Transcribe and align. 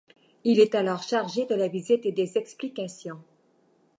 Il 0.45 0.59
est 0.59 0.73
alors 0.73 1.03
chargé 1.03 1.45
de 1.45 1.53
la 1.53 1.67
visite 1.67 2.07
et 2.07 2.11
des 2.11 2.35
explications. 2.39 3.21